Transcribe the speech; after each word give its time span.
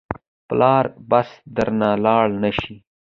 پلاره 0.47 0.89
بس 1.09 1.29
درنه 1.55 1.89
لاړ 2.05 2.25
نه 2.41 2.51
شې. 2.57 2.75